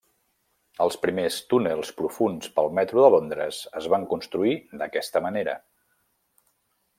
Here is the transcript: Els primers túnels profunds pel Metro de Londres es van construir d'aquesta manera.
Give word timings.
Els 0.85 0.95
primers 1.01 1.35
túnels 1.51 1.91
profunds 1.99 2.49
pel 2.55 2.71
Metro 2.79 3.03
de 3.05 3.11
Londres 3.17 3.61
es 3.83 3.91
van 3.95 4.09
construir 4.15 4.55
d'aquesta 4.83 5.23
manera. 5.29 5.55